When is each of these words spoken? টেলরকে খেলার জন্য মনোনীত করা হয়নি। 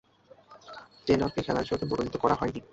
টেলরকে 1.07 1.41
খেলার 1.41 1.65
জন্য 1.65 1.83
মনোনীত 1.85 2.15
করা 2.17 2.35
হয়নি। 2.35 2.61